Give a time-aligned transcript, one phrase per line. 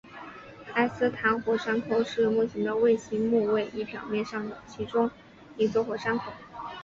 [0.73, 5.11] 埃斯坦火山口是木星的卫星木卫一表面上的其中
[5.57, 6.33] 一座火山口。